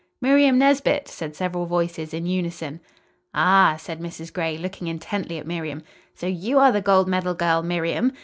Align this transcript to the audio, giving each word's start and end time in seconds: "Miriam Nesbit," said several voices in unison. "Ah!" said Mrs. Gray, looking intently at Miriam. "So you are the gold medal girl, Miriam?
"Miriam 0.19 0.57
Nesbit," 0.57 1.07
said 1.07 1.35
several 1.35 1.67
voices 1.67 2.11
in 2.11 2.25
unison. 2.25 2.79
"Ah!" 3.35 3.75
said 3.77 3.99
Mrs. 3.99 4.33
Gray, 4.33 4.57
looking 4.57 4.87
intently 4.87 5.37
at 5.37 5.45
Miriam. 5.45 5.83
"So 6.15 6.25
you 6.25 6.57
are 6.57 6.71
the 6.71 6.81
gold 6.81 7.07
medal 7.07 7.35
girl, 7.35 7.61
Miriam? 7.61 8.11